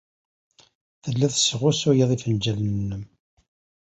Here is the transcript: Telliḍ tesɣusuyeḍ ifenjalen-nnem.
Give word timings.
Telliḍ 1.03 1.31
tesɣusuyeḍ 1.33 2.09
ifenjalen-nnem. 2.15 3.03